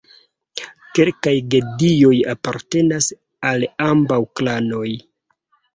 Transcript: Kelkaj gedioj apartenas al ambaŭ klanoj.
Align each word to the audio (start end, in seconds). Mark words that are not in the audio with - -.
Kelkaj 0.99 1.33
gedioj 1.55 2.15
apartenas 2.35 3.13
al 3.53 3.71
ambaŭ 3.91 4.21
klanoj. 4.41 4.89